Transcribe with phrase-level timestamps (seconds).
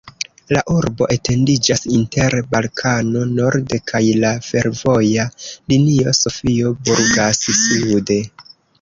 [0.55, 8.23] La urbo etendiĝas inter Balkano norde kaj la fervoja linio Sofio-Burgas sude.